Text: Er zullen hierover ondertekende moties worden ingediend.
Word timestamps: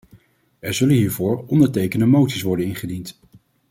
Er 0.59 0.73
zullen 0.73 0.95
hierover 0.95 1.45
ondertekende 1.45 2.05
moties 2.05 2.41
worden 2.41 2.65
ingediend. 2.65 3.19